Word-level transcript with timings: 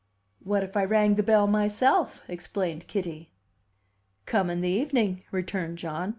"What 0.43 0.63
if 0.63 0.75
I 0.75 0.83
rang 0.83 1.13
the 1.13 1.21
bell 1.21 1.45
myself?" 1.45 2.23
explained 2.27 2.87
Kitty. 2.87 3.29
"Come 4.25 4.49
in 4.49 4.61
the 4.61 4.67
evening," 4.67 5.21
returned 5.31 5.77
John. 5.77 6.09